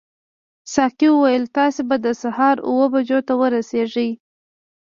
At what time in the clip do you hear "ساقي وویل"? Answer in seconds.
0.73-1.45